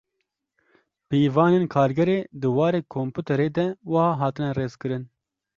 [1.07, 5.03] Pîvanên Kargerê di warê komputerê de wiha hatine rêzkirin.